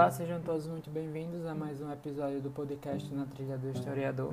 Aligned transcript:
Olá, 0.00 0.10
sejam 0.10 0.40
todos 0.40 0.66
muito 0.66 0.88
bem-vindos 0.88 1.44
a 1.44 1.54
mais 1.54 1.82
um 1.82 1.92
episódio 1.92 2.40
do 2.40 2.50
podcast 2.50 3.12
Na 3.12 3.26
Trilha 3.26 3.58
do 3.58 3.68
Historiador. 3.68 4.32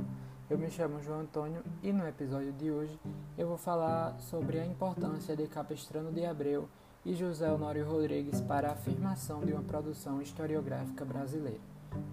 Eu 0.49 0.57
me 0.57 0.71
chamo 0.71 1.03
João 1.03 1.19
Antônio 1.19 1.61
e 1.83 1.91
no 1.91 2.07
episódio 2.07 2.53
de 2.53 2.71
hoje 2.71 2.97
eu 3.37 3.49
vou 3.49 3.57
falar 3.57 4.17
sobre 4.17 4.61
a 4.61 4.65
importância 4.65 5.35
de 5.35 5.45
Capistrano 5.45 6.09
de 6.09 6.25
Abreu 6.25 6.69
e 7.05 7.13
José 7.13 7.51
Honório 7.51 7.85
Rodrigues 7.85 8.39
para 8.39 8.69
a 8.69 8.71
afirmação 8.71 9.41
de 9.41 9.51
uma 9.51 9.61
produção 9.61 10.21
historiográfica 10.21 11.03
brasileira. 11.03 11.59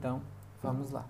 Então, 0.00 0.20
vamos 0.60 0.90
lá. 0.90 1.06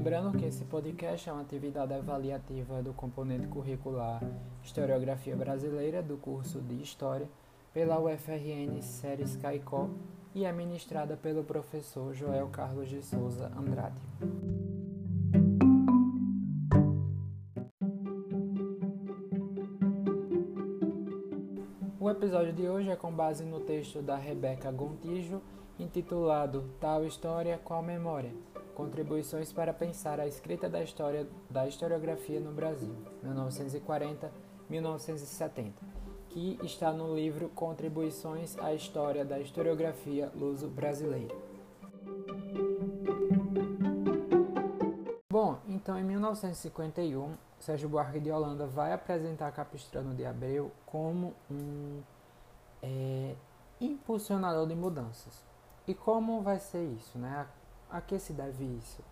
Lembrando 0.00 0.38
que 0.38 0.46
esse 0.46 0.64
podcast 0.64 1.28
é 1.28 1.32
uma 1.32 1.42
atividade 1.42 1.92
avaliativa 1.92 2.82
do 2.82 2.94
componente 2.94 3.46
curricular 3.46 4.22
Historiografia 4.64 5.36
Brasileira 5.36 6.02
do 6.02 6.16
curso 6.16 6.58
de 6.58 6.80
História 6.82 7.28
pela 7.70 8.00
UFRN 8.00 8.80
Séries 8.80 9.36
Caicó 9.36 9.90
e 10.34 10.46
é 10.46 10.52
ministrada 10.54 11.18
pelo 11.18 11.44
professor 11.44 12.14
Joel 12.14 12.48
Carlos 12.48 12.88
de 12.88 13.02
Souza 13.02 13.52
Andrade. 13.54 14.00
O 22.00 22.08
episódio 22.08 22.54
de 22.54 22.66
hoje 22.66 22.88
é 22.88 22.96
com 22.96 23.12
base 23.12 23.44
no 23.44 23.60
texto 23.60 24.00
da 24.00 24.16
Rebeca 24.16 24.72
Gontijo, 24.72 25.42
intitulado 25.78 26.70
Tal 26.80 27.04
História, 27.04 27.60
Qual 27.62 27.82
Memória? 27.82 28.32
Contribuições 28.80 29.52
para 29.52 29.74
pensar 29.74 30.18
a 30.18 30.26
escrita 30.26 30.66
da 30.66 30.82
história 30.82 31.28
da 31.50 31.68
historiografia 31.68 32.40
no 32.40 32.50
Brasil, 32.50 32.96
1940-1970, 34.70 35.74
que 36.30 36.58
está 36.62 36.90
no 36.90 37.14
livro 37.14 37.50
Contribuições 37.50 38.56
à 38.58 38.72
História 38.72 39.22
da 39.22 39.38
Historiografia 39.38 40.32
Luso-Brasileira. 40.34 41.36
Bom, 45.30 45.58
então 45.68 45.98
em 45.98 46.04
1951, 46.04 47.34
Sérgio 47.58 47.86
Buarque 47.86 48.18
de 48.18 48.30
Holanda 48.30 48.66
vai 48.66 48.94
apresentar 48.94 49.52
Capistrano 49.52 50.14
de 50.14 50.24
Abreu 50.24 50.72
como 50.86 51.34
um 51.50 52.00
é, 52.82 53.34
impulsionador 53.78 54.66
de 54.66 54.74
mudanças. 54.74 55.44
E 55.86 55.92
como 55.92 56.40
vai 56.40 56.58
ser 56.58 56.82
isso, 56.94 57.18
né? 57.18 57.46
A 57.90 58.00
que 58.00 58.18
se 58.18 58.32
deve 58.32 58.64
isso? 58.64 59.02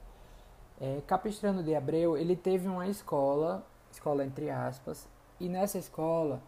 É, 0.80 1.00
Capistrano 1.06 1.62
de 1.62 1.74
Abreu 1.74 2.16
ele 2.16 2.36
teve 2.36 2.68
uma 2.68 2.86
escola, 2.86 3.66
escola 3.90 4.24
entre 4.24 4.48
aspas, 4.48 5.08
e 5.40 5.48
nessa 5.48 5.78
escola 5.78 6.40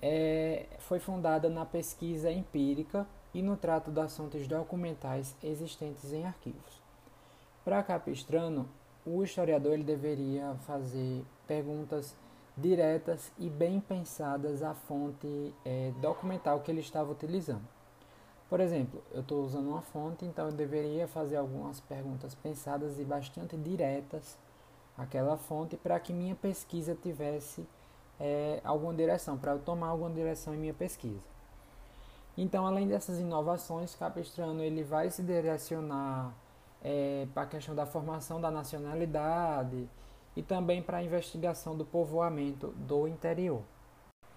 é, 0.00 0.66
foi 0.78 0.98
fundada 0.98 1.48
na 1.48 1.64
pesquisa 1.64 2.30
empírica 2.30 3.06
e 3.34 3.42
no 3.42 3.56
trato 3.56 3.90
de 3.90 4.00
assuntos 4.00 4.46
documentais 4.46 5.36
existentes 5.42 6.12
em 6.12 6.24
arquivos. 6.24 6.82
Para 7.64 7.82
Capistrano, 7.82 8.68
o 9.04 9.22
historiador 9.22 9.74
ele 9.74 9.84
deveria 9.84 10.54
fazer 10.66 11.24
perguntas 11.46 12.16
diretas 12.56 13.30
e 13.38 13.50
bem 13.50 13.78
pensadas 13.80 14.62
à 14.62 14.72
fonte 14.72 15.54
é, 15.64 15.92
documental 16.00 16.60
que 16.60 16.70
ele 16.70 16.80
estava 16.80 17.12
utilizando. 17.12 17.75
Por 18.48 18.60
exemplo, 18.60 19.02
eu 19.12 19.22
estou 19.22 19.44
usando 19.44 19.68
uma 19.68 19.82
fonte, 19.82 20.24
então 20.24 20.46
eu 20.46 20.52
deveria 20.52 21.08
fazer 21.08 21.36
algumas 21.36 21.80
perguntas 21.80 22.34
pensadas 22.34 22.98
e 22.98 23.04
bastante 23.04 23.56
diretas 23.56 24.38
àquela 24.96 25.36
fonte 25.36 25.76
para 25.76 25.98
que 25.98 26.12
minha 26.12 26.34
pesquisa 26.34 26.94
tivesse 26.94 27.66
é, 28.20 28.60
alguma 28.64 28.94
direção, 28.94 29.36
para 29.36 29.52
eu 29.52 29.58
tomar 29.58 29.88
alguma 29.88 30.10
direção 30.10 30.54
em 30.54 30.58
minha 30.58 30.74
pesquisa. 30.74 31.20
Então, 32.36 32.66
além 32.66 32.86
dessas 32.86 33.18
inovações, 33.18 33.94
Capistrano 33.94 34.62
ele 34.62 34.84
vai 34.84 35.10
se 35.10 35.22
direcionar 35.22 36.32
é, 36.82 37.26
para 37.34 37.42
a 37.42 37.46
questão 37.46 37.74
da 37.74 37.86
formação 37.86 38.40
da 38.40 38.50
nacionalidade 38.50 39.88
e 40.36 40.42
também 40.42 40.82
para 40.82 40.98
a 40.98 41.02
investigação 41.02 41.76
do 41.76 41.84
povoamento 41.84 42.68
do 42.76 43.08
interior. 43.08 43.62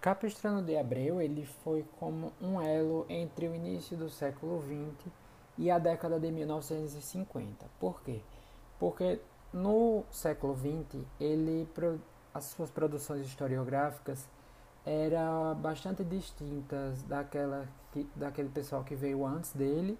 Capistrano 0.01 0.61
de 0.61 0.77
Abreu 0.77 1.21
ele 1.21 1.45
foi 1.45 1.85
como 1.99 2.31
um 2.41 2.61
elo 2.61 3.05
entre 3.09 3.49
o 3.49 3.55
início 3.55 3.97
do 3.97 4.09
século 4.09 4.61
XX 4.61 5.11
e 5.57 5.69
a 5.69 5.77
década 5.77 6.17
de 6.17 6.31
1950. 6.31 7.65
Por 7.79 8.01
quê? 8.01 8.21
Porque 8.79 9.19
no 9.51 10.05
século 10.09 10.55
XX 10.55 11.03
ele 11.19 11.67
as 12.33 12.45
suas 12.45 12.69
produções 12.69 13.25
historiográficas 13.25 14.29
eram 14.85 15.53
bastante 15.55 16.03
distintas 16.03 17.03
daquela 17.03 17.67
daquele 18.15 18.49
pessoal 18.49 18.83
que 18.83 18.95
veio 18.95 19.25
antes 19.25 19.51
dele 19.51 19.99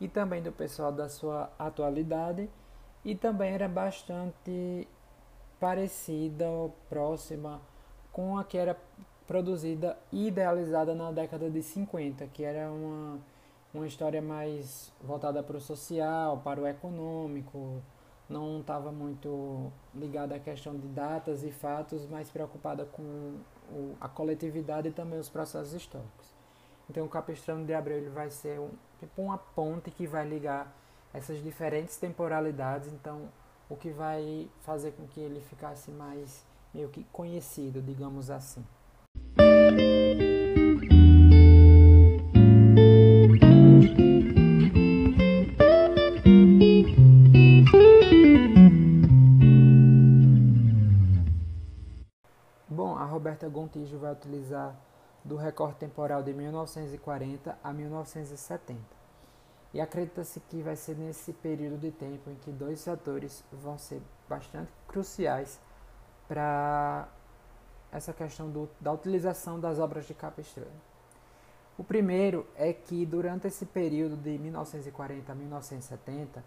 e 0.00 0.08
também 0.08 0.42
do 0.42 0.52
pessoal 0.52 0.90
da 0.90 1.08
sua 1.10 1.52
atualidade 1.58 2.48
e 3.04 3.14
também 3.14 3.52
era 3.52 3.68
bastante 3.68 4.88
parecida 5.60 6.48
ou 6.48 6.70
próxima 6.88 7.60
com 8.10 8.38
a 8.38 8.44
que 8.44 8.56
era 8.56 8.78
produzida 9.26 9.96
e 10.12 10.28
idealizada 10.28 10.94
na 10.94 11.10
década 11.10 11.50
de 11.50 11.62
50, 11.62 12.26
que 12.28 12.44
era 12.44 12.70
uma, 12.70 13.18
uma 13.72 13.86
história 13.86 14.20
mais 14.20 14.92
voltada 15.02 15.42
para 15.42 15.56
o 15.56 15.60
social, 15.60 16.38
para 16.38 16.60
o 16.60 16.66
econômico, 16.66 17.82
não 18.28 18.60
estava 18.60 18.90
muito 18.90 19.70
ligada 19.94 20.34
à 20.34 20.38
questão 20.38 20.76
de 20.76 20.88
datas 20.88 21.42
e 21.42 21.50
fatos, 21.50 22.06
mas 22.06 22.30
preocupada 22.30 22.84
com 22.84 23.38
o, 23.70 23.96
a 24.00 24.08
coletividade 24.08 24.88
e 24.88 24.92
também 24.92 25.18
os 25.18 25.28
processos 25.28 25.72
históricos. 25.72 26.34
Então 26.88 27.04
o 27.04 27.08
Capistrano 27.08 27.64
de 27.64 27.72
Abreu 27.72 27.98
ele 27.98 28.10
vai 28.10 28.30
ser 28.30 28.58
um, 28.60 28.70
tipo 28.98 29.22
uma 29.22 29.38
ponte 29.38 29.90
que 29.90 30.06
vai 30.06 30.26
ligar 30.26 30.74
essas 31.12 31.42
diferentes 31.42 31.96
temporalidades, 31.96 32.92
então 32.92 33.28
o 33.68 33.76
que 33.76 33.90
vai 33.90 34.48
fazer 34.62 34.92
com 34.92 35.06
que 35.06 35.20
ele 35.20 35.40
ficasse 35.40 35.90
mais 35.90 36.44
meio 36.72 36.88
que 36.88 37.04
conhecido, 37.04 37.80
digamos 37.80 38.30
assim. 38.30 38.64
Bom, 52.68 52.96
a 52.96 53.04
Roberta 53.04 53.48
Gontijo 53.48 53.98
vai 53.98 54.12
utilizar 54.12 54.74
do 55.24 55.36
recorte 55.36 55.78
temporal 55.78 56.22
de 56.22 56.32
1940 56.32 57.56
a 57.62 57.72
1970. 57.72 58.80
E 59.72 59.80
acredita-se 59.80 60.38
que 60.40 60.62
vai 60.62 60.76
ser 60.76 60.96
nesse 60.96 61.32
período 61.32 61.78
de 61.78 61.90
tempo 61.90 62.30
em 62.30 62.34
que 62.36 62.52
dois 62.52 62.84
fatores 62.84 63.44
vão 63.50 63.78
ser 63.78 64.02
bastante 64.28 64.70
cruciais 64.86 65.60
para 66.28 67.08
essa 67.94 68.12
questão 68.12 68.50
do, 68.50 68.68
da 68.80 68.92
utilização 68.92 69.60
das 69.60 69.78
obras 69.78 70.04
de 70.04 70.12
Capistrano. 70.12 70.72
O 71.78 71.84
primeiro 71.84 72.46
é 72.56 72.72
que 72.72 73.06
durante 73.06 73.46
esse 73.46 73.64
período 73.64 74.16
de 74.16 74.36
1940 74.36 75.30
a 75.30 75.34
1970, 75.34 76.44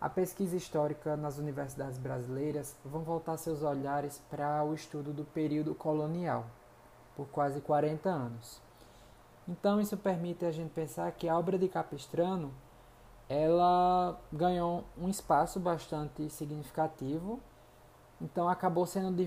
a 0.00 0.08
pesquisa 0.10 0.56
histórica 0.56 1.16
nas 1.16 1.38
universidades 1.38 1.96
brasileiras 1.96 2.76
vão 2.84 3.02
voltar 3.02 3.36
seus 3.36 3.62
olhares 3.62 4.20
para 4.28 4.64
o 4.64 4.74
estudo 4.74 5.12
do 5.12 5.24
período 5.24 5.74
colonial, 5.74 6.44
por 7.16 7.26
quase 7.28 7.60
40 7.60 8.08
anos. 8.08 8.60
Então 9.48 9.80
isso 9.80 9.96
permite 9.96 10.44
a 10.44 10.50
gente 10.50 10.70
pensar 10.70 11.10
que 11.12 11.28
a 11.28 11.38
obra 11.38 11.56
de 11.56 11.68
Capistrano 11.68 12.52
ela 13.28 14.20
ganhou 14.32 14.84
um 14.98 15.08
espaço 15.08 15.58
bastante 15.60 16.28
significativo 16.30 17.40
então 18.20 18.48
acabou 18.48 18.86
sendo 18.86 19.26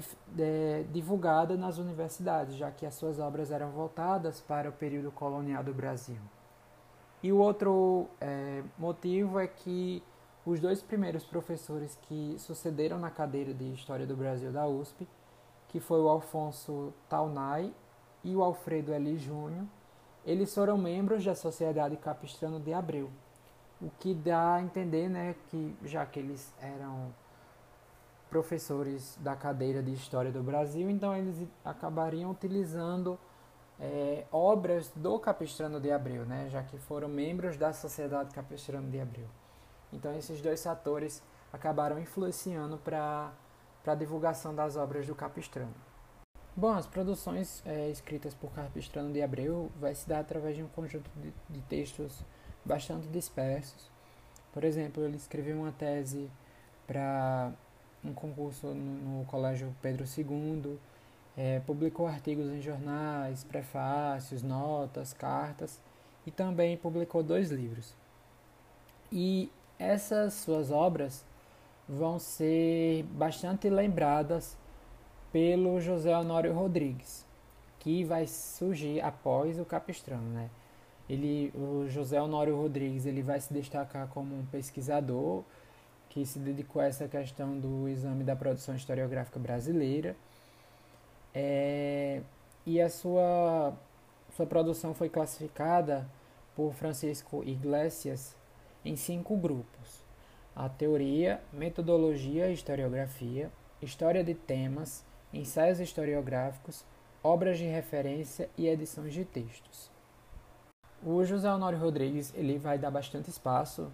divulgada 0.91 1.55
nas 1.55 1.77
universidades, 1.77 2.55
já 2.55 2.71
que 2.71 2.85
as 2.85 2.95
suas 2.95 3.19
obras 3.19 3.51
eram 3.51 3.69
voltadas 3.71 4.41
para 4.41 4.69
o 4.69 4.73
período 4.73 5.11
colonial 5.11 5.63
do 5.63 5.73
Brasil. 5.73 6.17
E 7.21 7.31
o 7.31 7.37
outro 7.37 8.07
é, 8.21 8.63
motivo 8.77 9.39
é 9.39 9.47
que 9.47 10.03
os 10.45 10.59
dois 10.59 10.81
primeiros 10.81 11.25
professores 11.25 11.97
que 12.03 12.35
sucederam 12.37 12.97
na 12.97 13.11
cadeira 13.11 13.53
de 13.53 13.73
História 13.73 14.05
do 14.05 14.15
Brasil 14.15 14.51
da 14.51 14.65
USP, 14.67 15.07
que 15.67 15.79
foi 15.79 15.99
o 15.99 16.07
Alfonso 16.07 16.93
Taunay 17.09 17.73
e 18.23 18.35
o 18.35 18.41
Alfredo 18.41 18.93
L. 18.93 19.17
Júnior, 19.17 19.65
eles 20.25 20.53
foram 20.53 20.77
membros 20.77 21.23
da 21.23 21.35
Sociedade 21.35 21.97
Capistrano 21.97 22.59
de 22.59 22.73
Abreu, 22.73 23.09
o 23.81 23.89
que 23.99 24.13
dá 24.13 24.55
a 24.55 24.61
entender 24.61 25.09
né, 25.09 25.35
que 25.49 25.75
já 25.83 26.05
que 26.05 26.19
eles 26.19 26.53
eram 26.61 27.13
professores 28.29 29.17
da 29.21 29.35
cadeira 29.35 29.81
de 29.81 29.93
História 29.93 30.31
do 30.31 30.43
Brasil, 30.43 30.89
então 30.89 31.15
eles 31.15 31.47
acabariam 31.63 32.31
utilizando 32.31 33.17
é, 33.79 34.25
obras 34.31 34.91
do 34.95 35.19
Capistrano 35.19 35.79
de 35.79 35.91
Abreu, 35.91 36.25
né, 36.25 36.47
já 36.49 36.63
que 36.63 36.77
foram 36.77 37.07
membros 37.07 37.57
da 37.57 37.71
Sociedade 37.73 38.33
Capistrano 38.33 38.89
de 38.89 38.99
Abreu. 38.99 39.27
Então 39.93 40.13
esses 40.15 40.41
dois 40.41 40.63
fatores 40.63 41.23
acabaram 41.51 41.99
influenciando 41.99 42.77
para 42.77 43.31
a 43.85 43.95
divulgação 43.95 44.53
das 44.53 44.75
obras 44.75 45.07
do 45.07 45.15
Capistrano. 45.15 45.73
Bom, 46.55 46.73
as 46.73 46.87
produções 46.87 47.61
é, 47.65 47.89
escritas 47.89 48.33
por 48.33 48.51
Capistrano 48.51 49.13
de 49.13 49.21
Abreu 49.21 49.71
vai 49.79 49.93
se 49.93 50.09
dar 50.09 50.19
através 50.19 50.55
de 50.55 50.63
um 50.63 50.67
conjunto 50.67 51.09
de, 51.15 51.31
de 51.49 51.61
textos 51.61 52.25
bastante 52.65 53.07
dispersos. 53.07 53.91
Por 54.51 54.63
exemplo, 54.63 55.03
ele 55.03 55.17
escreveu 55.17 55.55
uma 55.55 55.71
tese 55.71 56.31
para 56.87 57.53
um 58.03 58.13
concurso 58.13 58.67
no, 58.67 59.19
no 59.19 59.25
Colégio 59.25 59.75
Pedro 59.81 60.05
II, 60.05 60.77
é, 61.35 61.59
publicou 61.59 62.07
artigos 62.07 62.47
em 62.47 62.61
jornais, 62.61 63.43
prefácios, 63.43 64.41
notas, 64.41 65.13
cartas 65.13 65.79
e 66.25 66.31
também 66.31 66.75
publicou 66.75 67.21
dois 67.21 67.51
livros. 67.51 67.93
E 69.11 69.51
essas 69.79 70.33
suas 70.33 70.71
obras 70.71 71.23
vão 71.87 72.19
ser 72.19 73.03
bastante 73.11 73.69
lembradas 73.69 74.57
pelo 75.31 75.79
José 75.79 76.17
Honório 76.17 76.53
Rodrigues, 76.53 77.25
que 77.79 78.03
vai 78.03 78.25
surgir 78.27 78.99
após 79.01 79.59
o 79.59 79.65
Capistrano, 79.65 80.27
né? 80.29 80.49
Ele, 81.09 81.53
o 81.55 81.87
José 81.87 82.21
Honório 82.21 82.57
Rodrigues, 82.57 83.05
ele 83.05 83.21
vai 83.21 83.39
se 83.39 83.53
destacar 83.53 84.07
como 84.09 84.35
um 84.35 84.45
pesquisador 84.47 85.43
que 86.17 86.25
se 86.25 86.39
dedicou 86.39 86.81
a 86.81 86.85
essa 86.85 87.07
questão 87.07 87.59
do 87.59 87.87
exame 87.87 88.23
da 88.23 88.35
produção 88.35 88.75
historiográfica 88.75 89.37
brasileira 89.37 90.15
é, 91.31 92.23
e 92.65 92.81
a 92.81 92.89
sua, 92.89 93.77
sua 94.35 94.47
produção 94.47 94.95
foi 94.95 95.09
classificada 95.09 96.09
por 96.55 96.73
Francisco 96.73 97.43
Iglesias 97.43 98.35
em 98.83 98.95
cinco 98.95 99.37
grupos: 99.37 100.03
a 100.55 100.67
teoria, 100.67 101.39
metodologia 101.53 102.49
e 102.49 102.53
historiografia, 102.53 103.51
história 103.79 104.23
de 104.23 104.33
temas, 104.33 105.05
ensaios 105.31 105.79
historiográficos, 105.79 106.83
obras 107.23 107.59
de 107.59 107.65
referência 107.65 108.49
e 108.57 108.67
edições 108.67 109.13
de 109.13 109.23
textos. 109.23 109.91
O 111.05 111.23
José 111.23 111.53
Honório 111.53 111.77
Rodrigues 111.77 112.33
ele 112.35 112.57
vai 112.57 112.79
dar 112.79 112.89
bastante 112.89 113.29
espaço 113.29 113.91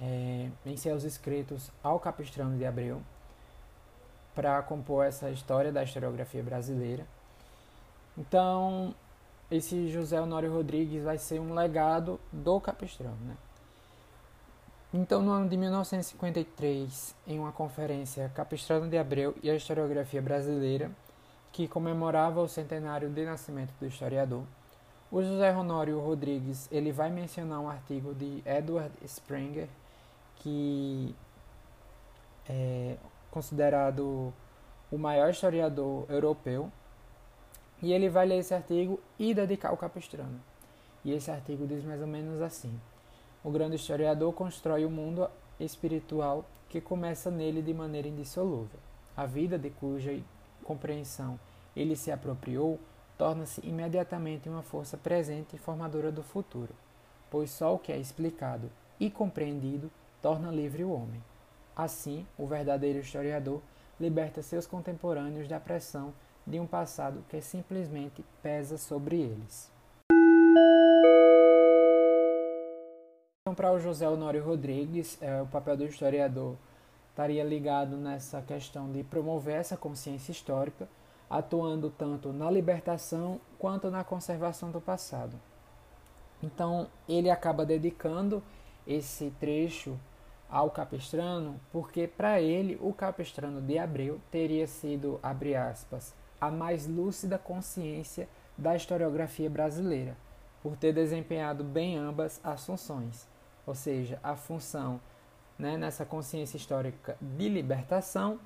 é, 0.00 0.48
em 0.66 0.76
seus 0.76 1.04
escritos 1.04 1.70
ao 1.82 2.00
Capistrano 2.00 2.56
de 2.56 2.64
Abreu, 2.64 3.00
para 4.34 4.60
compor 4.62 5.06
essa 5.06 5.30
história 5.30 5.70
da 5.70 5.82
historiografia 5.82 6.42
brasileira. 6.42 7.06
Então, 8.16 8.94
esse 9.50 9.88
José 9.88 10.20
Honório 10.20 10.52
Rodrigues 10.52 11.04
vai 11.04 11.18
ser 11.18 11.40
um 11.40 11.54
legado 11.54 12.18
do 12.32 12.60
Capistrano. 12.60 13.16
Né? 13.24 13.36
Então, 14.92 15.22
no 15.22 15.32
ano 15.32 15.48
de 15.48 15.56
1953, 15.56 17.14
em 17.26 17.38
uma 17.38 17.52
conferência 17.52 18.30
Capistrano 18.34 18.88
de 18.88 18.96
Abreu 18.96 19.34
e 19.42 19.50
a 19.50 19.56
Historiografia 19.56 20.22
Brasileira, 20.22 20.90
que 21.52 21.68
comemorava 21.68 22.40
o 22.40 22.48
centenário 22.48 23.08
de 23.10 23.24
nascimento 23.24 23.72
do 23.78 23.86
historiador, 23.86 24.44
o 25.10 25.22
José 25.22 25.56
Honório 25.56 26.00
Rodrigues 26.00 26.68
ele 26.72 26.90
vai 26.90 27.10
mencionar 27.10 27.60
um 27.60 27.68
artigo 27.68 28.14
de 28.14 28.42
Edward 28.44 28.92
Springer, 29.04 29.68
que 30.44 31.14
é, 32.46 32.98
considerado 33.30 34.32
o 34.92 34.98
maior 34.98 35.30
historiador 35.30 36.04
europeu, 36.10 36.70
e 37.82 37.92
ele 37.92 38.10
vai 38.10 38.26
ler 38.26 38.38
esse 38.38 38.54
artigo 38.54 39.00
e 39.18 39.32
dedicar 39.34 39.70
ao 39.70 39.76
Capistrano. 39.76 40.38
E 41.02 41.12
esse 41.12 41.30
artigo 41.30 41.66
diz 41.66 41.82
mais 41.82 42.00
ou 42.00 42.06
menos 42.06 42.40
assim: 42.42 42.78
O 43.42 43.50
grande 43.50 43.76
historiador 43.76 44.32
constrói 44.34 44.84
o 44.84 44.88
um 44.88 44.90
mundo 44.90 45.28
espiritual 45.58 46.44
que 46.68 46.80
começa 46.80 47.30
nele 47.30 47.62
de 47.62 47.72
maneira 47.72 48.08
indissolúvel. 48.08 48.78
A 49.16 49.24
vida 49.24 49.58
de 49.58 49.70
cuja 49.70 50.18
compreensão 50.62 51.40
ele 51.74 51.96
se 51.96 52.10
apropriou 52.10 52.78
torna-se 53.16 53.66
imediatamente 53.66 54.48
uma 54.48 54.62
força 54.62 54.96
presente 54.96 55.56
e 55.56 55.58
formadora 55.58 56.10
do 56.10 56.22
futuro, 56.22 56.74
pois 57.30 57.50
só 57.50 57.74
o 57.74 57.78
que 57.78 57.92
é 57.92 57.98
explicado 57.98 58.70
e 58.98 59.10
compreendido 59.10 59.90
torna 60.24 60.50
livre 60.50 60.82
o 60.82 60.90
homem. 60.90 61.22
Assim, 61.76 62.26
o 62.38 62.46
verdadeiro 62.46 62.98
historiador 62.98 63.60
liberta 64.00 64.40
seus 64.40 64.66
contemporâneos 64.66 65.46
da 65.46 65.60
pressão 65.60 66.14
de 66.46 66.58
um 66.58 66.66
passado 66.66 67.22
que 67.28 67.42
simplesmente 67.42 68.24
pesa 68.42 68.78
sobre 68.78 69.20
eles. 69.20 69.70
Então, 73.42 73.54
para 73.54 73.70
o 73.70 73.78
José 73.78 74.08
Honório 74.08 74.42
Rodrigues, 74.42 75.18
é, 75.20 75.42
o 75.42 75.46
papel 75.46 75.76
do 75.76 75.84
historiador 75.84 76.56
estaria 77.10 77.44
ligado 77.44 77.94
nessa 77.98 78.40
questão 78.40 78.90
de 78.90 79.04
promover 79.04 79.56
essa 79.56 79.76
consciência 79.76 80.32
histórica, 80.32 80.88
atuando 81.28 81.90
tanto 81.90 82.32
na 82.32 82.50
libertação 82.50 83.38
quanto 83.58 83.90
na 83.90 84.02
conservação 84.02 84.70
do 84.70 84.80
passado. 84.80 85.38
Então, 86.42 86.86
ele 87.06 87.28
acaba 87.28 87.66
dedicando 87.66 88.42
esse 88.86 89.30
trecho 89.38 89.98
ao 90.48 90.70
capistrano, 90.70 91.60
porque 91.72 92.06
para 92.06 92.40
ele 92.40 92.78
o 92.80 92.92
capistrano 92.92 93.60
de 93.60 93.78
Abreu 93.78 94.20
teria 94.30 94.66
sido, 94.66 95.18
abre 95.22 95.56
aspas, 95.56 96.14
a 96.40 96.50
mais 96.50 96.86
lúcida 96.86 97.38
consciência 97.38 98.28
da 98.56 98.76
historiografia 98.76 99.50
brasileira, 99.50 100.16
por 100.62 100.76
ter 100.76 100.92
desempenhado 100.92 101.64
bem 101.64 101.96
ambas 101.96 102.40
as 102.44 102.64
funções, 102.64 103.28
ou 103.66 103.74
seja, 103.74 104.18
a 104.22 104.36
função 104.36 105.00
né, 105.58 105.76
nessa 105.76 106.04
consciência 106.04 106.56
histórica 106.56 107.16
de 107.20 107.48
libertação 107.48 108.38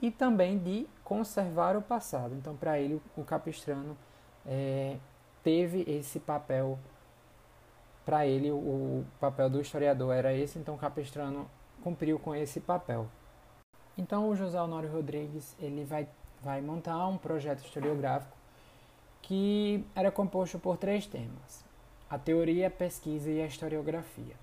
e 0.00 0.10
também 0.10 0.58
de 0.58 0.86
conservar 1.02 1.76
o 1.76 1.82
passado. 1.82 2.34
Então, 2.34 2.56
para 2.56 2.78
ele, 2.78 3.00
o 3.16 3.24
capistrano 3.24 3.96
é, 4.44 4.96
teve 5.42 5.84
esse 5.86 6.20
papel 6.20 6.78
para 8.06 8.24
ele 8.24 8.52
o 8.52 9.04
papel 9.18 9.50
do 9.50 9.60
historiador 9.60 10.14
era 10.14 10.32
esse, 10.32 10.60
então 10.60 10.78
Capistrano 10.78 11.50
cumpriu 11.82 12.20
com 12.20 12.32
esse 12.32 12.60
papel. 12.60 13.08
Então 13.98 14.28
o 14.28 14.36
José 14.36 14.62
Honório 14.62 14.92
Rodrigues 14.92 15.56
ele 15.58 15.84
vai, 15.84 16.08
vai 16.40 16.60
montar 16.60 17.04
um 17.08 17.18
projeto 17.18 17.64
historiográfico 17.64 18.36
que 19.22 19.84
era 19.92 20.12
composto 20.12 20.56
por 20.56 20.76
três 20.76 21.04
temas: 21.04 21.64
a 22.08 22.16
teoria, 22.16 22.68
a 22.68 22.70
pesquisa 22.70 23.28
e 23.28 23.42
a 23.42 23.46
historiografia. 23.46 24.36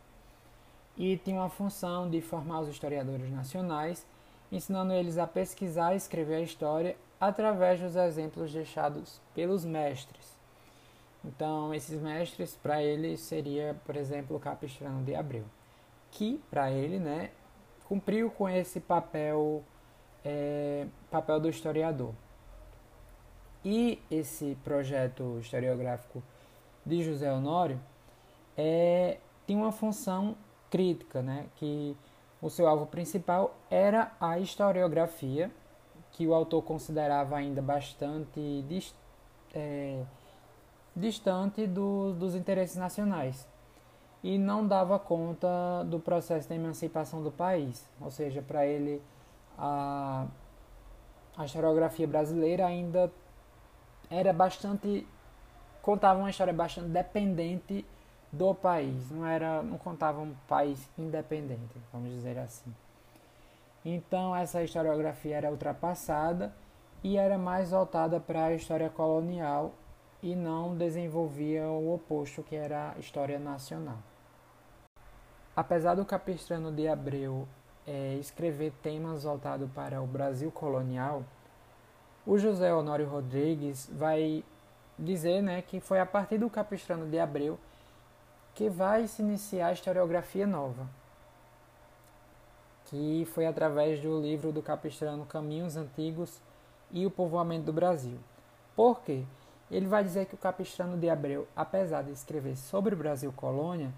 E 0.98 1.16
tinha 1.18 1.40
uma 1.40 1.50
função 1.50 2.10
de 2.10 2.20
formar 2.20 2.60
os 2.60 2.68
historiadores 2.68 3.32
nacionais, 3.32 4.06
ensinando 4.52 4.92
eles 4.92 5.18
a 5.18 5.26
pesquisar 5.26 5.94
e 5.94 5.98
escrever 5.98 6.36
a 6.36 6.42
história 6.42 6.98
através 7.20 7.80
dos 7.80 7.96
exemplos 7.96 8.52
deixados 8.52 9.22
pelos 9.34 9.64
mestres 9.64 10.43
então, 11.26 11.74
esses 11.74 12.02
mestres, 12.02 12.56
para 12.56 12.84
ele, 12.84 13.16
seria, 13.16 13.80
por 13.86 13.96
exemplo, 13.96 14.36
o 14.36 14.40
Capistrano 14.40 15.04
de 15.04 15.16
Abreu, 15.16 15.46
que, 16.12 16.42
para 16.50 16.70
ele, 16.70 17.00
né, 17.00 17.32
cumpriu 17.88 18.30
com 18.30 18.50
esse 18.50 18.80
papel, 18.82 19.64
é, 20.24 20.86
papel 21.10 21.40
do 21.40 21.50
historiador. 21.50 22.14
E 23.64 24.02
esse 24.12 24.58
projeto 24.64 25.40
historiográfico 25.40 26.22
de 26.86 27.02
José 27.02 27.32
Honório 27.32 27.80
é, 28.58 29.18
tinha 29.48 29.58
uma 29.58 29.72
função 29.72 30.36
crítica, 30.70 31.22
né, 31.22 31.46
que 31.56 31.96
o 32.42 32.50
seu 32.50 32.68
alvo 32.68 32.86
principal 32.86 33.56
era 33.72 34.12
a 34.20 34.38
historiografia, 34.40 35.50
que 36.12 36.28
o 36.28 36.34
autor 36.34 36.62
considerava 36.64 37.38
ainda 37.38 37.62
bastante 37.62 38.94
é, 39.54 40.04
distante 40.96 41.66
do, 41.66 42.14
dos 42.14 42.36
interesses 42.36 42.78
nacionais 42.78 43.48
e 44.24 44.38
não 44.38 44.66
dava 44.66 44.98
conta 44.98 45.84
do 45.86 46.00
processo 46.00 46.48
de 46.48 46.56
emancipação 46.56 47.22
do 47.22 47.32
país. 47.32 47.86
Ou 48.00 48.10
seja, 48.10 48.42
para 48.42 48.66
ele 48.66 49.02
a, 49.58 50.26
a 51.38 51.46
historiografia 51.46 52.08
brasileira 52.08 52.66
ainda 52.66 53.12
era 54.10 54.32
bastante 54.32 55.08
contava 55.82 56.20
uma 56.20 56.30
história 56.30 56.54
bastante 56.54 56.88
dependente 56.88 57.86
do 58.32 58.56
país, 58.56 59.12
não 59.12 59.26
era 59.26 59.62
não 59.62 59.78
contava 59.78 60.22
um 60.22 60.34
país 60.48 60.90
independente, 60.98 61.78
vamos 61.92 62.10
dizer 62.10 62.38
assim. 62.40 62.74
Então 63.84 64.36
essa 64.36 64.64
historiografia 64.64 65.36
era 65.36 65.52
ultrapassada 65.52 66.54
e 67.04 67.18
era 67.18 67.38
mais 67.38 67.72
voltada 67.72 68.20
para 68.20 68.46
a 68.46 68.54
história 68.54 68.90
colonial 68.90 69.74
e 70.24 70.36
não 70.36 70.76
desenvolvia 70.76 71.68
o 71.68 71.94
oposto, 71.94 72.42
que 72.42 72.56
era 72.56 72.94
a 72.96 73.00
história 73.00 73.38
nacional. 73.38 73.98
Apesar 75.54 75.96
do 75.96 76.06
Capistrano 76.06 76.72
de 76.72 76.88
Abreu 76.88 77.46
é, 77.86 78.16
escrever 78.16 78.72
temas 78.82 79.24
voltados 79.24 79.70
para 79.72 80.02
o 80.02 80.08
Brasil 80.08 80.50
colonial, 80.50 81.24
o 82.26 82.38
José 82.38 82.74
Honório 82.74 83.06
Rodrigues 83.06 83.90
vai 83.92 84.46
dizer 84.98 85.42
né, 85.42 85.62
que 85.62 85.82
foi 85.82 86.00
a 86.00 86.06
partir 86.06 86.38
do 86.38 86.50
Capistrano 86.50 87.06
de 87.06 87.20
Abreu 87.20 87.60
que 88.56 88.70
vai 88.70 89.08
se 89.08 89.22
iniciar 89.22 89.68
a 89.68 89.74
historiografia 89.74 90.48
nova, 90.48 90.88
que 92.86 93.28
foi 93.34 93.46
através 93.46 94.00
do 94.00 94.22
livro 94.22 94.54
do 94.54 94.62
Capistrano 94.62 95.26
Caminhos 95.26 95.76
Antigos 95.76 96.40
e 96.92 97.06
o 97.06 97.12
Povoamento 97.12 97.66
do 97.66 97.74
Brasil. 97.74 98.18
Por 98.76 99.02
quê? 99.02 99.26
Ele 99.74 99.88
vai 99.88 100.04
dizer 100.04 100.28
que 100.28 100.36
o 100.36 100.38
Capistrano 100.38 100.96
de 100.96 101.10
Abreu, 101.10 101.48
apesar 101.56 102.04
de 102.04 102.12
escrever 102.12 102.56
sobre 102.56 102.94
o 102.94 102.98
Brasil 102.98 103.34
colônia, 103.36 103.92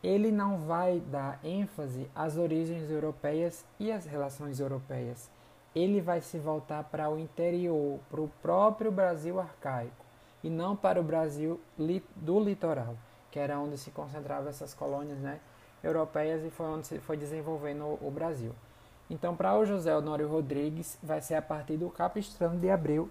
ele 0.00 0.30
não 0.30 0.58
vai 0.58 1.00
dar 1.00 1.40
ênfase 1.42 2.08
às 2.14 2.36
origens 2.36 2.88
europeias 2.88 3.64
e 3.80 3.90
às 3.90 4.06
relações 4.06 4.60
europeias. 4.60 5.28
Ele 5.74 6.00
vai 6.00 6.20
se 6.20 6.38
voltar 6.38 6.84
para 6.84 7.10
o 7.10 7.18
interior, 7.18 7.98
para 8.08 8.20
o 8.20 8.30
próprio 8.40 8.92
Brasil 8.92 9.40
arcaico, 9.40 10.06
e 10.44 10.48
não 10.48 10.76
para 10.76 11.00
o 11.00 11.02
Brasil 11.02 11.60
do 12.14 12.38
litoral, 12.38 12.94
que 13.32 13.40
era 13.40 13.58
onde 13.58 13.76
se 13.76 13.90
concentravam 13.90 14.48
essas 14.48 14.74
colônias 14.74 15.18
né, 15.18 15.40
europeias 15.82 16.44
e 16.44 16.50
foi 16.50 16.66
onde 16.66 16.86
se 16.86 17.00
foi 17.00 17.16
desenvolvendo 17.16 17.98
o 18.00 18.12
Brasil. 18.12 18.52
Então, 19.10 19.34
para 19.34 19.58
o 19.58 19.64
José 19.64 19.96
Honório 19.96 20.28
Rodrigues, 20.28 20.96
vai 21.02 21.20
ser 21.20 21.34
a 21.34 21.42
partir 21.42 21.76
do 21.76 21.90
Capistrano 21.90 22.60
de 22.60 22.70
Abreu 22.70 23.10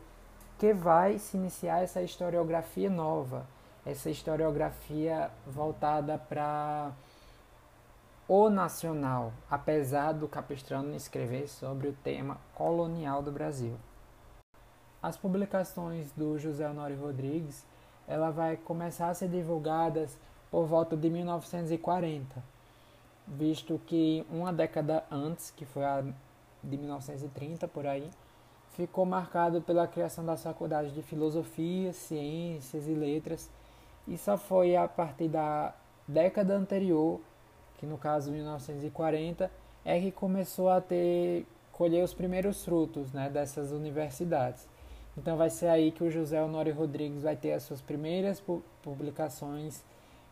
que 0.57 0.73
vai 0.73 1.19
se 1.19 1.37
iniciar 1.37 1.83
essa 1.83 2.01
historiografia 2.01 2.89
nova, 2.89 3.45
essa 3.85 4.09
historiografia 4.09 5.29
voltada 5.45 6.17
para 6.17 6.91
o 8.27 8.49
nacional, 8.49 9.33
apesar 9.49 10.13
do 10.13 10.27
Capistrano 10.27 10.95
escrever 10.95 11.47
sobre 11.49 11.89
o 11.89 11.93
tema 11.93 12.37
colonial 12.55 13.21
do 13.21 13.31
Brasil. 13.31 13.75
As 15.01 15.17
publicações 15.17 16.11
do 16.13 16.39
José 16.39 16.69
Honório 16.69 16.97
Rodrigues, 16.97 17.65
ela 18.07 18.31
vai 18.31 18.55
começar 18.55 19.09
a 19.09 19.13
ser 19.13 19.27
divulgadas 19.27 20.17
por 20.49 20.65
volta 20.65 20.95
de 20.95 21.09
1940, 21.09 22.41
visto 23.27 23.81
que 23.85 24.25
uma 24.29 24.53
década 24.53 25.03
antes, 25.11 25.51
que 25.51 25.65
foi 25.65 25.83
a 25.83 26.01
de 26.63 26.77
1930 26.77 27.67
por 27.67 27.85
aí, 27.85 28.09
ficou 28.75 29.05
marcado 29.05 29.61
pela 29.61 29.87
criação 29.87 30.25
das 30.25 30.43
faculdades 30.43 30.93
de 30.93 31.01
Filosofia, 31.01 31.93
Ciências 31.93 32.87
e 32.87 32.93
Letras 32.93 33.49
e 34.07 34.17
só 34.17 34.37
foi 34.37 34.75
a 34.75 34.87
partir 34.87 35.27
da 35.29 35.73
década 36.07 36.55
anterior, 36.55 37.21
que 37.77 37.85
no 37.85 37.97
caso 37.97 38.31
1940, 38.31 39.49
é 39.85 39.99
que 39.99 40.11
começou 40.11 40.69
a 40.69 40.81
ter 40.81 41.45
colher 41.71 42.03
os 42.03 42.13
primeiros 42.13 42.63
frutos 42.63 43.11
né, 43.11 43.29
dessas 43.29 43.71
universidades. 43.71 44.67
Então 45.17 45.37
vai 45.37 45.49
ser 45.49 45.67
aí 45.67 45.91
que 45.91 46.03
o 46.03 46.09
José 46.09 46.41
Honório 46.41 46.73
Rodrigues 46.73 47.23
vai 47.23 47.35
ter 47.35 47.53
as 47.53 47.63
suas 47.63 47.81
primeiras 47.81 48.43
publicações, 48.81 49.83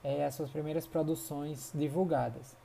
é, 0.03 0.25
as 0.25 0.36
suas 0.36 0.50
primeiras 0.50 0.88
produções 0.88 1.71
divulgadas. 1.74 2.55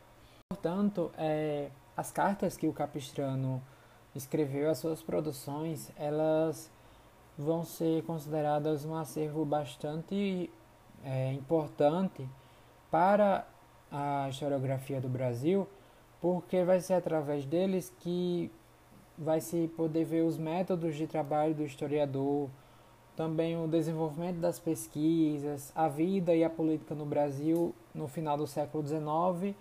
Portanto, 0.48 1.10
é, 1.18 1.68
as 1.96 2.10
cartas 2.10 2.56
que 2.56 2.66
o 2.66 2.72
Capistrano 2.72 3.62
escreveu, 4.18 4.70
as 4.70 4.78
suas 4.78 5.02
produções, 5.02 5.90
elas 5.96 6.70
vão 7.38 7.64
ser 7.64 8.02
consideradas 8.04 8.84
um 8.84 8.94
acervo 8.94 9.44
bastante 9.44 10.50
é, 11.04 11.32
importante 11.32 12.26
para 12.90 13.46
a 13.90 14.28
historiografia 14.28 15.00
do 15.00 15.08
Brasil, 15.08 15.68
porque 16.20 16.64
vai 16.64 16.80
ser 16.80 16.94
através 16.94 17.44
deles 17.44 17.92
que 18.00 18.50
vai 19.18 19.40
se 19.40 19.68
poder 19.76 20.04
ver 20.04 20.22
os 20.22 20.36
métodos 20.36 20.96
de 20.96 21.06
trabalho 21.06 21.54
do 21.54 21.64
historiador, 21.64 22.48
também 23.16 23.56
o 23.56 23.66
desenvolvimento 23.66 24.36
das 24.36 24.58
pesquisas, 24.58 25.72
a 25.74 25.88
vida 25.88 26.34
e 26.34 26.44
a 26.44 26.50
política 26.50 26.94
no 26.94 27.06
Brasil 27.06 27.74
no 27.94 28.06
final 28.06 28.36
do 28.36 28.46
século 28.46 28.86
XIX 28.86 29.56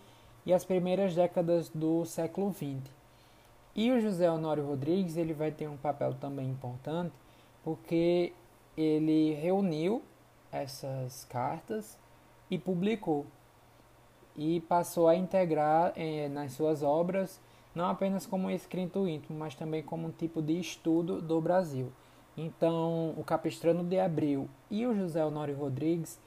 e 0.46 0.54
as 0.54 0.66
primeiras 0.66 1.16
décadas 1.16 1.70
do 1.70 2.04
século 2.06 2.54
XX. 2.54 3.05
E 3.76 3.92
o 3.92 4.00
José 4.00 4.30
Honório 4.32 4.66
Rodrigues 4.66 5.18
ele 5.18 5.34
vai 5.34 5.52
ter 5.52 5.68
um 5.68 5.78
papel 5.78 6.14
também 6.14 6.50
importante, 6.50 7.14
porque 7.64 8.34
ele 8.78 9.34
reuniu 9.34 10.02
essas 10.52 11.26
cartas 11.26 11.98
e 12.50 12.58
publicou. 12.58 13.26
E 14.36 14.62
passou 14.62 15.08
a 15.08 15.16
integrar 15.16 15.94
eh, 15.96 16.30
nas 16.30 16.54
suas 16.54 16.84
obras 16.84 17.42
não 17.76 17.90
apenas 17.90 18.26
como 18.26 18.50
escrito 18.50 19.06
íntimo, 19.06 19.38
mas 19.38 19.54
também 19.54 19.84
como 19.84 20.08
um 20.08 20.12
tipo 20.12 20.42
de 20.42 20.58
estudo 20.58 21.22
do 21.22 21.42
Brasil. 21.42 21.92
Então, 22.38 23.14
o 23.18 23.24
Capistrano 23.24 23.84
de 23.84 24.00
Abril 24.00 24.50
e 24.72 24.86
o 24.86 24.96
José 24.96 25.24
Honório 25.24 25.58
Rodrigues, 25.58 26.18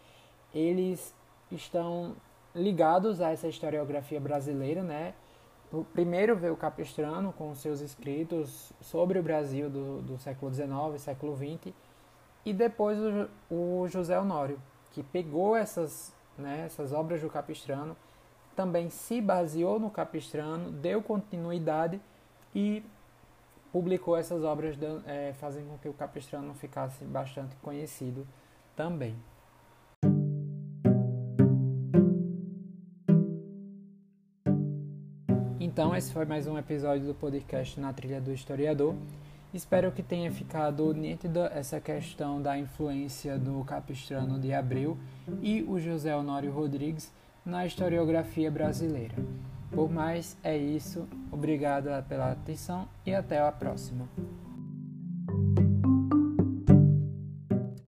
eles 0.54 1.14
estão 1.50 2.14
ligados 2.54 3.22
a 3.22 3.30
essa 3.30 3.48
historiografia 3.48 4.20
brasileira, 4.20 4.82
né? 4.82 5.14
Primeiro 5.92 6.34
veio 6.34 6.54
o 6.54 6.56
Capistrano 6.56 7.32
com 7.32 7.54
seus 7.54 7.80
escritos 7.80 8.72
sobre 8.80 9.18
o 9.18 9.22
Brasil 9.22 9.68
do, 9.68 10.00
do 10.00 10.18
século 10.18 10.52
XIX 10.52 10.98
século 10.98 11.36
XX, 11.36 11.74
e 12.44 12.52
depois 12.54 12.98
o, 13.50 13.54
o 13.54 13.88
José 13.88 14.18
Honório, 14.18 14.58
que 14.90 15.02
pegou 15.02 15.54
essas, 15.54 16.14
né, 16.38 16.64
essas 16.64 16.92
obras 16.92 17.20
do 17.20 17.28
Capistrano, 17.28 17.94
também 18.56 18.88
se 18.88 19.20
baseou 19.20 19.78
no 19.78 19.90
Capistrano, 19.90 20.72
deu 20.72 21.02
continuidade 21.02 22.00
e 22.54 22.82
publicou 23.70 24.16
essas 24.16 24.42
obras, 24.42 24.76
é, 25.06 25.34
fazendo 25.34 25.68
com 25.68 25.78
que 25.78 25.88
o 25.88 25.92
Capistrano 25.92 26.54
ficasse 26.54 27.04
bastante 27.04 27.54
conhecido 27.56 28.26
também. 28.74 29.14
Então, 35.68 35.94
esse 35.94 36.10
foi 36.10 36.24
mais 36.24 36.46
um 36.46 36.56
episódio 36.56 37.06
do 37.06 37.14
podcast 37.14 37.78
Na 37.78 37.92
Trilha 37.92 38.22
do 38.22 38.32
Historiador. 38.32 38.94
Espero 39.52 39.92
que 39.92 40.02
tenha 40.02 40.32
ficado 40.32 40.94
nítida 40.94 41.52
essa 41.54 41.78
questão 41.78 42.40
da 42.40 42.58
influência 42.58 43.38
do 43.38 43.62
Capistrano 43.64 44.40
de 44.40 44.50
Abreu 44.54 44.96
e 45.42 45.62
o 45.62 45.78
José 45.78 46.16
Honório 46.16 46.50
Rodrigues 46.50 47.12
na 47.44 47.66
historiografia 47.66 48.50
brasileira. 48.50 49.14
Por 49.70 49.90
mais, 49.90 50.38
é 50.42 50.56
isso. 50.56 51.06
Obrigada 51.30 52.02
pela 52.08 52.32
atenção 52.32 52.88
e 53.04 53.14
até 53.14 53.38
a 53.38 53.52
próxima. 53.52 54.08